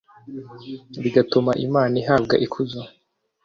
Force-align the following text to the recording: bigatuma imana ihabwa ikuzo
bigatuma 1.01 1.51
imana 1.65 1.93
ihabwa 2.01 2.35
ikuzo 2.45 2.79